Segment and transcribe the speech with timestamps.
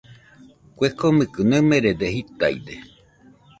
[0.75, 2.75] Kue komekɨ naɨmerede jitaide.